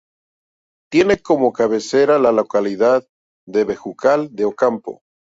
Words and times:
Tiene 0.91 1.19
como 1.21 1.53
Cabecera 1.53 2.17
la 2.17 2.31
localidad 2.31 3.07
de 3.45 3.65
Bejucal 3.65 4.29
de 4.35 4.45
Ocampo. 4.45 5.01